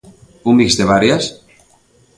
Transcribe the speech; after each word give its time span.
Un 0.53 0.57
mix 0.61 0.79
de 0.79 0.89
varias? 0.93 1.23